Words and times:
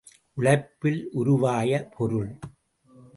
உழைப்பில் 0.33 1.09
உருவாய 1.11 1.89
பொருள். 1.97 2.39